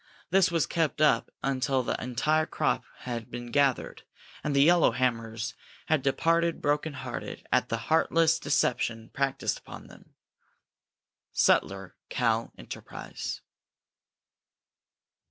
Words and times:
This 0.31 0.49
was 0.49 0.65
kept 0.65 0.99
up 0.99 1.29
until 1.43 1.83
the 1.83 2.01
entire 2.03 2.47
crop 2.47 2.85
had 3.01 3.29
been 3.29 3.51
gathered 3.51 4.01
and 4.43 4.55
the 4.55 4.65
yellowhammers 4.65 5.53
had 5.89 6.01
departed 6.01 6.59
broken 6.59 6.93
hearted 6.93 7.45
at 7.51 7.69
the 7.69 7.77
heartless 7.77 8.39
deception 8.39 9.09
practiced 9.13 9.59
upon 9.59 9.85
them. 9.89 10.15
_Sutler 11.35 11.91
(Cal.) 12.09 12.51
Enterprise. 12.57 13.41